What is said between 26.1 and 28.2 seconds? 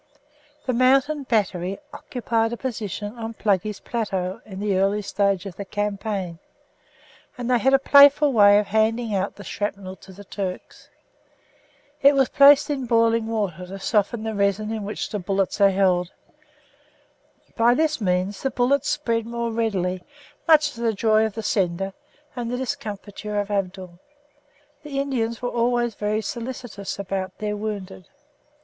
solicitous about their wounded.